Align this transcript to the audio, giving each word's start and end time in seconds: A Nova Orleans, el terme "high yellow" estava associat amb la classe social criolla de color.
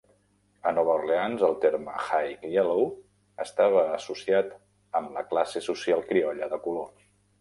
A 0.69 0.69
Nova 0.75 0.93
Orleans, 0.99 1.43
el 1.47 1.51
terme 1.65 1.97
"high 2.05 2.47
yellow" 2.55 2.89
estava 3.45 3.83
associat 3.99 4.53
amb 5.01 5.15
la 5.19 5.25
classe 5.35 5.67
social 5.71 6.03
criolla 6.13 6.49
de 6.57 6.61
color. 6.69 6.89